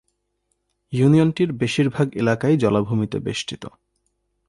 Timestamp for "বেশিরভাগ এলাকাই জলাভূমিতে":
1.53-3.17